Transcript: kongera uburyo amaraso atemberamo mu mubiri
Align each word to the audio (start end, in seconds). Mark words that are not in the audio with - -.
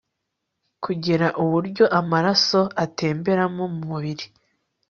kongera 0.83 1.27
uburyo 1.43 1.85
amaraso 1.99 2.61
atemberamo 2.83 3.63
mu 3.75 3.81
mubiri 3.89 4.25